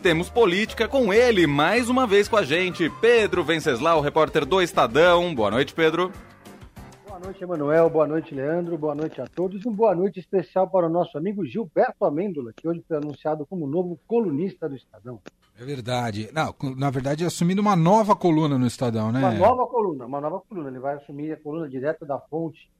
[0.00, 5.34] temos política com ele, mais uma vez com a gente, Pedro Venceslau, repórter do Estadão.
[5.34, 6.10] Boa noite, Pedro.
[7.06, 7.90] Boa noite, Emanuel.
[7.90, 8.78] Boa noite, Leandro.
[8.78, 9.66] Boa noite a todos.
[9.66, 13.66] Um boa noite especial para o nosso amigo Gilberto Amêndola, que hoje foi anunciado como
[13.66, 15.20] novo colunista do Estadão.
[15.60, 16.30] É verdade.
[16.32, 19.18] Não, na verdade, assumindo uma nova coluna no Estadão, né?
[19.18, 20.70] Uma nova coluna, uma nova coluna.
[20.70, 22.70] Ele vai assumir a coluna direto da fonte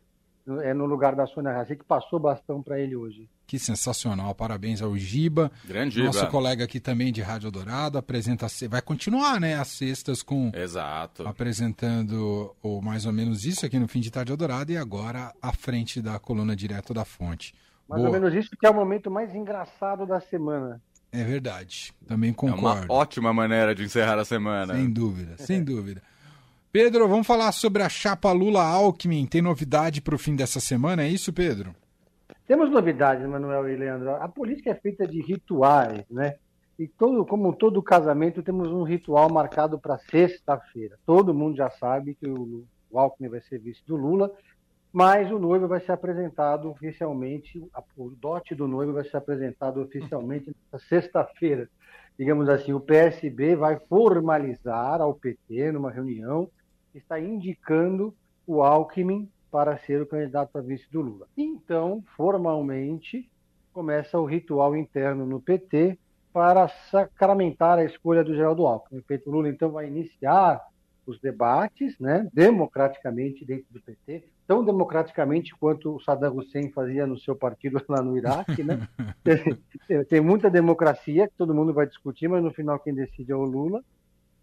[0.62, 3.29] é no lugar da Sônia Raci, que passou bastão para ele hoje.
[3.46, 5.50] Que sensacional, parabéns ao Giba.
[5.64, 6.07] Grande Giba.
[6.07, 10.50] Nosso colega aqui também de Rádio Dourado, apresenta, vai continuar, né, as sextas com...
[10.54, 11.26] Exato.
[11.26, 15.53] Apresentando o mais ou menos isso aqui no Fim de Tarde Dourado e agora à
[15.53, 17.54] frente da coluna direto da fonte.
[17.89, 18.14] Mais Boa.
[18.14, 20.81] ou menos isso que é o momento mais engraçado da semana.
[21.12, 22.85] É verdade, também concordo.
[22.85, 24.75] É uma ótima maneira de encerrar a semana.
[24.75, 26.01] Sem dúvida, sem dúvida.
[26.73, 29.27] Pedro, vamos falar sobre a chapa Lula-Alckmin.
[29.27, 31.75] Tem novidade para o fim dessa semana, é isso, Pedro?
[32.47, 34.15] Temos novidades, Manuel e Leandro.
[34.15, 36.37] A política é feita de rituais, né?
[36.79, 40.97] E todo, como todo casamento, temos um ritual marcado para sexta-feira.
[41.05, 44.31] Todo mundo já sabe que o, o Alckmin vai ser vice do Lula,
[44.93, 47.61] mas o noivo vai ser apresentado oficialmente,
[47.97, 51.69] o dote do noivo vai ser apresentado oficialmente na sexta-feira.
[52.17, 56.49] Digamos assim, o PSB vai formalizar ao PT numa reunião
[56.95, 58.15] está indicando
[58.47, 61.27] o Alckmin para ser o candidato a vice do Lula.
[61.37, 63.29] Então, formalmente,
[63.73, 65.99] começa o ritual interno no PT
[66.33, 69.03] para sacramentar a escolha do Geraldo Alckmin.
[69.27, 70.61] O Lula, então, vai iniciar
[71.07, 77.19] os debates, né, democraticamente dentro do PT, tão democraticamente quanto o Saddam Hussein fazia no
[77.19, 78.89] seu partido lá no Iraque, né?
[80.09, 83.45] Tem muita democracia que todo mundo vai discutir, mas no final quem decide é o
[83.45, 83.83] Lula.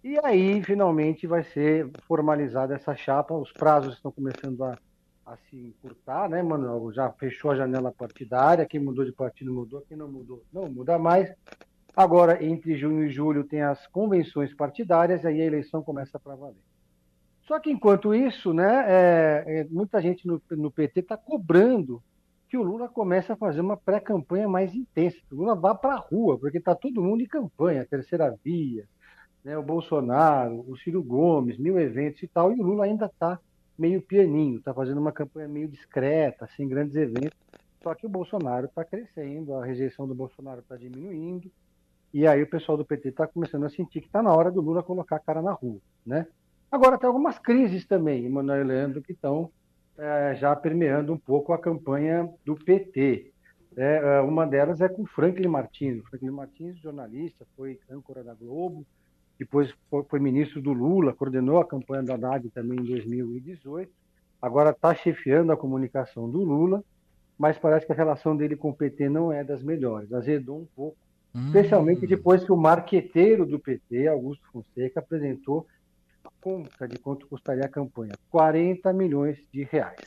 [0.08, 3.34] E aí, finalmente, vai ser formalizada essa chapa.
[3.34, 4.78] Os prazos estão começando a,
[5.26, 6.94] a se encurtar, né, Manuel?
[6.94, 8.66] Já fechou a janela partidária.
[8.66, 11.30] Quem mudou de partido mudou, quem não mudou não muda mais.
[11.94, 16.36] Agora, entre junho e julho, tem as convenções partidárias e aí a eleição começa para
[16.36, 16.64] valer.
[17.46, 22.02] Só que, enquanto isso, né, é, é, muita gente no, no PT está cobrando
[22.48, 25.18] que o Lula comece a fazer uma pré-campanha mais intensa.
[25.30, 28.88] O Lula vá para a rua, porque está todo mundo em campanha, terceira via,
[29.48, 33.40] né, o Bolsonaro, o Ciro Gomes, mil eventos e tal, e o Lula ainda está
[33.80, 37.40] meio pianinho, está fazendo uma campanha meio discreta, sem grandes eventos.
[37.82, 41.50] Só que o Bolsonaro está crescendo, a rejeição do Bolsonaro está diminuindo,
[42.14, 44.60] e aí o pessoal do PT está começando a sentir que está na hora do
[44.60, 45.80] Lula colocar a cara na rua.
[46.06, 46.28] Né?
[46.70, 49.50] Agora, tem algumas crises também, Emanuel e Leandro, que estão
[49.98, 53.32] é, já permeando um pouco a campanha do PT.
[53.78, 56.04] É, é, uma delas é com Franklin Martins.
[56.10, 58.86] Franklin Martins, jornalista, foi âncora da Globo,
[59.38, 59.74] depois
[60.10, 63.92] foi ministro do Lula, coordenou a campanha da Haddad também em 2018,
[64.42, 66.84] agora está chefiando a comunicação do Lula,
[67.38, 70.68] mas parece que a relação dele com o PT não é das melhores, azedou um
[70.76, 70.98] pouco,
[71.36, 71.46] hum.
[71.48, 75.68] especialmente depois que o marqueteiro do PT, Augusto Fonseca, apresentou
[76.24, 80.02] a conta de quanto custaria a campanha, 40 milhões de reais.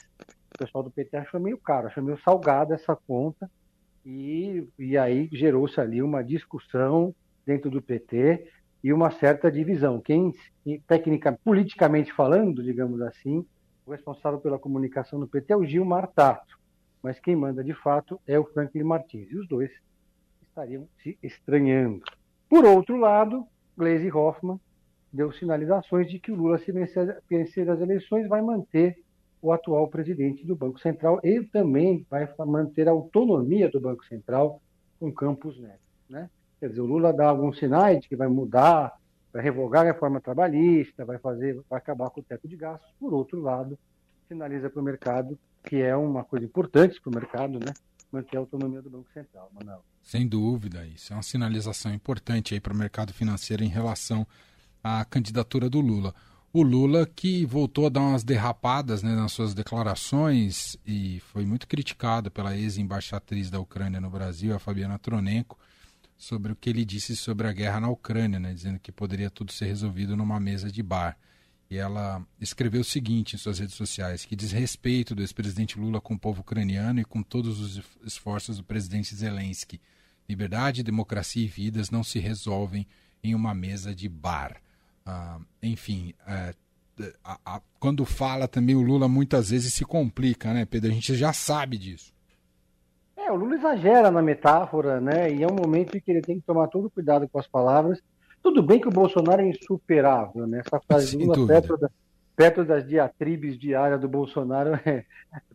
[0.55, 3.49] O pessoal do PT achou meio caro, achou meio salgada essa conta,
[4.05, 7.15] e, e aí gerou-se ali uma discussão
[7.47, 8.49] dentro do PT,
[8.83, 10.01] e uma certa divisão.
[10.01, 10.35] Quem,
[10.87, 13.45] técnica, politicamente falando, digamos assim,
[13.87, 16.59] o responsável pela comunicação no PT é o Gilmar Tato,
[17.03, 19.71] mas quem manda de fato é o Franklin Martins, e os dois
[20.43, 22.03] estariam se estranhando.
[22.49, 23.47] Por outro lado,
[23.77, 24.61] Gleisi Hoffmann
[25.13, 28.99] deu sinalizações de que o Lula, se vencer as eleições, vai manter
[29.43, 34.61] o atual presidente do Banco Central e também vai manter a autonomia do Banco Central
[34.99, 35.81] com Campos Neto.
[36.09, 36.29] Né?
[36.61, 38.93] Quer dizer, o Lula dá alguns sinais de que vai mudar,
[39.33, 42.93] vai revogar a reforma trabalhista, vai fazer, vai acabar com o teto de gastos.
[43.01, 43.79] Por outro lado,
[44.29, 47.73] sinaliza para o mercado que é uma coisa importante para o mercado, né?
[48.13, 49.85] Manter a autonomia do Banco Central, Manuel.
[50.03, 54.27] Sem dúvida, isso é uma sinalização importante aí para o mercado financeiro em relação
[54.83, 56.15] à candidatura do Lula.
[56.53, 61.69] O Lula que voltou a dar umas derrapadas né, nas suas declarações e foi muito
[61.69, 65.57] criticado pela ex-embaixatriz da Ucrânia no Brasil, a Fabiana Tronenko,
[66.21, 69.53] sobre o que ele disse sobre a guerra na Ucrânia, né, dizendo que poderia tudo
[69.53, 71.19] ser resolvido numa mesa de bar.
[71.71, 76.15] E ela escreveu o seguinte em suas redes sociais: que desrespeito do ex-presidente Lula com
[76.15, 79.81] o povo ucraniano e com todos os esforços do presidente Zelensky.
[80.29, 82.87] Liberdade, democracia e vidas não se resolvem
[83.23, 84.61] em uma mesa de bar.
[85.07, 86.55] Ah, enfim, é,
[87.25, 90.91] a, a, quando fala também o Lula muitas vezes se complica, né, Pedro?
[90.91, 92.13] A gente já sabe disso.
[93.31, 95.33] É, o Lula exagera na metáfora, né?
[95.33, 98.03] E é um momento em que ele tem que tomar todo cuidado com as palavras.
[98.43, 100.63] Tudo bem que o Bolsonaro é insuperável, né?
[100.67, 101.89] Essa frase Lula perto, da,
[102.35, 105.05] perto das diatribes diárias do Bolsonaro é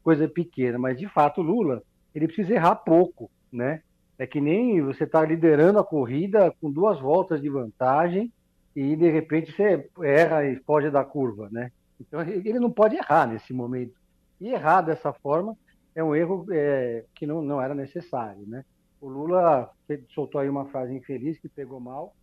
[0.01, 1.83] coisa pequena, mas de fato Lula
[2.13, 3.81] ele precisa errar pouco, né?
[4.17, 8.31] É que nem você está liderando a corrida com duas voltas de vantagem
[8.73, 11.71] e de repente você erra e foge da curva, né?
[11.99, 13.95] Então ele não pode errar nesse momento.
[14.39, 15.57] E errar dessa forma
[15.95, 18.63] é um erro é, que não, não era necessário, né?
[18.99, 19.71] O Lula
[20.13, 22.13] soltou aí uma frase infeliz que pegou mal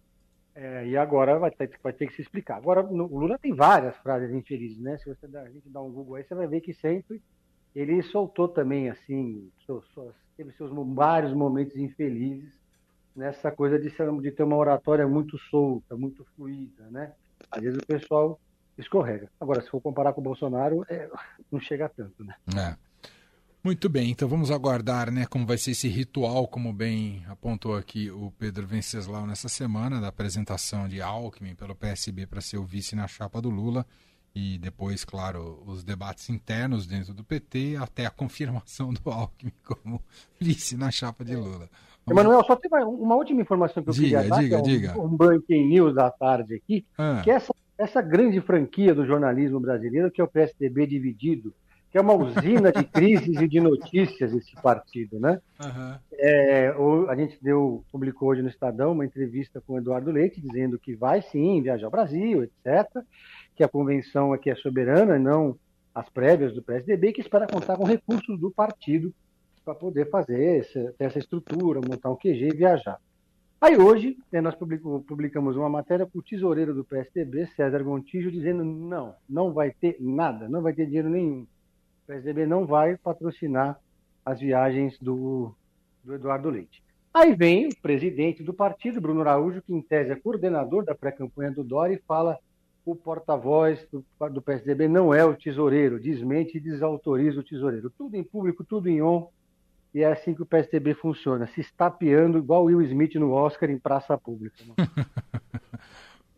[0.55, 2.57] é, e agora vai ter, vai ter que se explicar.
[2.57, 4.99] Agora, no, o Lula tem várias frases infelizes, né?
[4.99, 7.23] Se você a gente dá um Google aí, você vai ver que sempre
[7.75, 9.85] ele soltou também, assim, seus,
[10.37, 12.53] teve seus vários momentos infelizes
[13.17, 17.13] nessa coisa de, ser, de ter uma oratória muito solta, muito fluida, né?
[17.51, 18.39] Às vezes o pessoal
[18.77, 19.31] escorrega.
[19.41, 21.09] Agora, se for comparar com o Bolsonaro, é,
[21.51, 22.35] não chega tanto, né?
[22.55, 22.92] É.
[23.65, 28.11] Muito bem, então vamos aguardar né, como vai ser esse ritual, como bem apontou aqui
[28.11, 32.97] o Pedro Venceslau nessa semana, da apresentação de Alckmin pelo PSB para ser o vice
[32.97, 33.87] na chapa do Lula
[34.35, 40.03] e depois, claro, os debates internos dentro do PT até a confirmação do Alckmin como
[40.41, 41.71] vice na chapa de Lula.
[42.05, 42.21] Vamos...
[42.21, 44.63] Emanuel, só tem uma última informação que eu diga, queria dar, diga, que é um,
[44.63, 45.01] diga.
[45.01, 47.21] um Banking News da tarde aqui, ah.
[47.23, 51.55] que essa, essa grande franquia do jornalismo brasileiro, que é o PSDB dividido,
[51.93, 55.39] que é uma usina de crises e de notícias esse partido, né?
[55.63, 55.95] Uhum.
[56.15, 56.75] É,
[57.07, 60.95] a gente deu, publicou hoje no Estadão uma entrevista com o Eduardo Leite dizendo que
[60.97, 63.05] vai sim viajar ao Brasil, etc.,
[63.55, 65.55] que a convenção aqui é soberana, não
[65.95, 69.13] as prévias do PSDB, que espera contar com recursos do partido
[69.63, 72.99] para poder fazer essa, essa estrutura, montar um QG e viajar.
[73.61, 78.65] Aí hoje, né, nós publicamos uma matéria com o tesoureiro do PSDB, César Gontijo, dizendo
[78.65, 81.47] não, não vai ter nada, não vai ter dinheiro nenhum
[82.03, 83.79] o PSDB não vai patrocinar
[84.25, 85.55] as viagens do,
[86.03, 86.83] do Eduardo Leite.
[87.15, 91.51] Aí vem o presidente do partido, Bruno Araújo, que em tese é coordenador da pré-campanha
[91.51, 92.39] do Dória, e fala
[92.85, 97.91] o porta-voz do, do, PSDB não é o tesoureiro, desmente e desautoriza o tesoureiro.
[97.91, 99.29] Tudo em público, tudo em on,
[99.95, 103.79] e é assim que o PSDB funciona, se estapeando igual Will Smith no Oscar em
[103.79, 104.57] praça pública.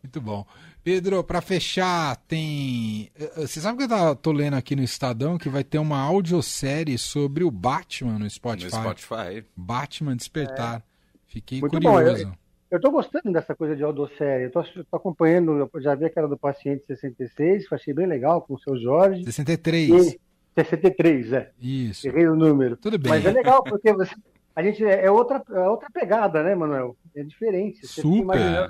[0.05, 0.47] Muito bom.
[0.83, 3.11] Pedro, para fechar, tem.
[3.19, 5.99] Eh, eh, você sabe que eu tô lendo aqui no Estadão que vai ter uma
[5.99, 8.77] audiosérie sobre o Batman no Spotify.
[8.77, 9.45] No Spotify.
[9.57, 10.81] Batman Despertar.
[10.81, 10.83] É.
[11.27, 12.27] Fiquei Muito curioso.
[12.27, 12.33] Bom.
[12.71, 14.45] Eu, estou gostando dessa coisa de audiosérie.
[14.45, 18.43] Eu tô, tô, acompanhando, eu já vi aquela do Paciente 66, que achei bem legal,
[18.43, 19.25] com o seu Jorge.
[19.25, 19.89] 63.
[19.89, 20.21] E,
[20.55, 21.51] 63, é.
[21.59, 22.07] Isso.
[22.07, 22.77] Errei o número.
[22.77, 23.11] Tudo bem.
[23.11, 24.15] Mas é legal, porque você,
[24.55, 26.95] a gente é, é outra, é outra pegada, né, Manuel?
[27.17, 27.87] É diferente.
[27.87, 28.69] Você Super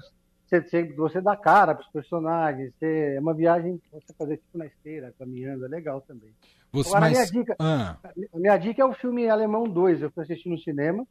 [0.61, 4.59] você, você dá cara para os personagens, você, é uma viagem que você fazer tipo
[4.59, 6.35] na esteira, caminhando, é legal também.
[6.73, 7.19] Você, Agora, mas...
[7.19, 7.97] a, minha dica, ah.
[8.33, 11.07] a minha dica é o filme Alemão 2, eu fui assistir no cinema,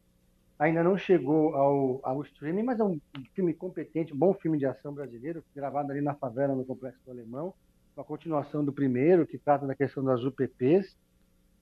[0.58, 3.00] ainda não chegou ao, ao streaming, mas é um
[3.34, 7.12] filme competente, um bom filme de ação brasileiro, gravado ali na favela, no Complexo do
[7.12, 7.54] Alemão,
[7.96, 10.98] uma continuação do primeiro, que trata da questão das UPPs,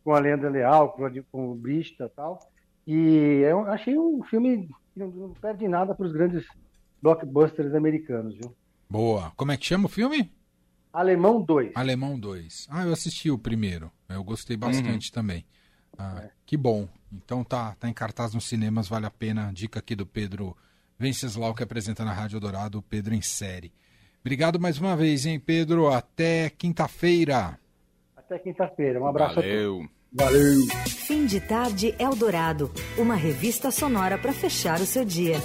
[0.03, 0.97] com a Leandra Leal,
[1.31, 2.39] com, o Brista e tal.
[2.87, 6.45] E eu achei um filme que não, não perde nada para os grandes
[7.01, 8.56] blockbusters americanos, viu?
[8.89, 9.31] Boa.
[9.36, 10.31] Como é que chama o filme?
[10.94, 11.71] Alemão 2.
[11.75, 12.68] Alemão 2.
[12.69, 13.92] Ah, eu assisti o primeiro.
[14.09, 15.13] Eu gostei bastante uhum.
[15.13, 15.45] também.
[15.98, 16.31] Ah, é.
[16.45, 16.88] Que bom.
[17.12, 19.51] Então tá, tá em cartaz nos cinemas, vale a pena.
[19.53, 20.56] Dica aqui do Pedro
[21.00, 23.71] Venceslau, que apresenta na Rádio Dourado, o Pedro em série.
[24.19, 25.88] Obrigado mais uma vez, hein, Pedro?
[25.88, 27.57] Até quinta-feira.
[28.15, 29.01] Até quinta-feira.
[29.01, 29.75] Um abraço Valeu.
[29.75, 30.01] a todos.
[30.13, 30.68] Valeu.
[30.88, 35.38] Fim de tarde Eldorado, uma revista sonora para fechar o seu dia.